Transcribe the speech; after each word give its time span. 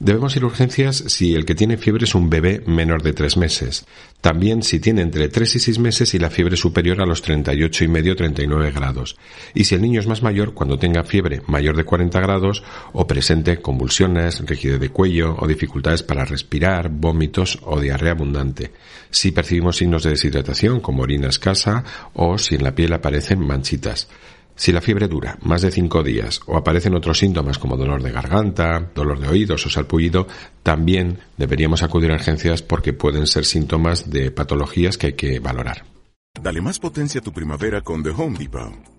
Debemos 0.00 0.34
ir 0.36 0.42
a 0.42 0.46
urgencias 0.46 0.96
si 1.06 1.34
el 1.34 1.44
que 1.44 1.54
tiene 1.54 1.76
fiebre 1.76 2.04
es 2.04 2.14
un 2.14 2.28
bebé 2.28 2.62
menor 2.66 3.02
de 3.02 3.12
3 3.12 3.36
meses. 3.36 3.86
También 4.20 4.62
si 4.62 4.80
tiene 4.80 5.02
entre 5.02 5.28
3 5.28 5.56
y 5.56 5.58
6 5.60 5.78
meses 5.78 6.14
y 6.14 6.18
la 6.18 6.30
fiebre 6.30 6.56
superior 6.56 7.00
a 7.00 7.06
los 7.06 7.22
38 7.22 7.84
y 7.84 7.88
medio 7.88 8.16
39 8.16 8.72
grados. 8.72 9.16
Y 9.54 9.64
si 9.64 9.74
el 9.74 9.82
niño 9.82 10.00
es 10.00 10.06
más 10.06 10.22
mayor 10.22 10.52
cuando 10.52 10.78
tenga 10.78 11.04
fiebre 11.04 11.42
mayor 11.46 11.76
de 11.76 11.84
40 11.84 12.20
grados 12.20 12.64
o 12.92 13.06
presente 13.06 13.60
convulsiones, 13.60 14.40
rigidez 14.44 14.80
de 14.80 14.88
cuello 14.88 15.36
o 15.38 15.46
dificultades 15.46 16.02
para 16.02 16.24
respirar, 16.24 16.88
vómitos 16.88 17.58
o 17.62 17.80
diarrea 17.80 18.12
abundante. 18.12 18.72
Si 19.10 19.30
percibimos 19.30 19.76
signos 19.76 20.02
de 20.02 20.10
deshidratación 20.10 20.80
como 20.80 21.02
orina 21.04 21.28
escasa 21.28 21.84
o 22.14 22.36
si 22.36 22.56
en 22.56 22.64
la 22.64 22.74
piel 22.74 22.92
aparecen 22.92 23.40
manchitas. 23.40 24.08
Si 24.56 24.72
la 24.72 24.80
fiebre 24.80 25.08
dura 25.08 25.36
más 25.42 25.62
de 25.62 25.70
cinco 25.70 26.02
días 26.02 26.40
o 26.46 26.56
aparecen 26.56 26.94
otros 26.94 27.18
síntomas 27.18 27.58
como 27.58 27.76
dolor 27.76 28.02
de 28.02 28.12
garganta, 28.12 28.90
dolor 28.94 29.18
de 29.18 29.28
oídos 29.28 29.66
o 29.66 29.70
salpullido, 29.70 30.28
también 30.62 31.18
deberíamos 31.36 31.82
acudir 31.82 32.12
a 32.12 32.14
urgencias 32.14 32.62
porque 32.62 32.92
pueden 32.92 33.26
ser 33.26 33.44
síntomas 33.44 34.10
de 34.10 34.30
patologías 34.30 34.96
que 34.96 35.08
hay 35.08 35.12
que 35.14 35.40
valorar. 35.40 35.84
Dale 36.40 36.60
más 36.60 36.78
potencia 36.78 37.20
a 37.20 37.24
tu 37.24 37.32
primavera 37.32 37.80
con 37.80 38.02
The 38.02 38.10
Home 38.10 38.38
Depot. 38.38 38.93